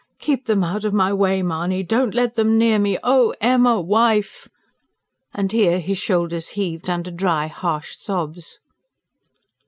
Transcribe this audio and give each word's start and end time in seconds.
Keep 0.17 0.47
them 0.47 0.63
out 0.63 0.83
of 0.83 0.95
my 0.95 1.13
way, 1.13 1.43
Mahony! 1.43 1.83
Don't 1.83 2.15
let 2.15 2.33
them 2.33 2.57
near 2.57 2.79
me. 2.79 2.97
Oh, 3.03 3.35
Emma... 3.39 3.79
wife!" 3.79 4.49
and 5.31 5.51
here 5.51 5.77
his 5.79 5.99
shoulders 5.99 6.47
heaved, 6.57 6.89
under 6.89 7.11
dry, 7.11 7.45
harsh 7.45 7.97
sobs. 7.99 8.57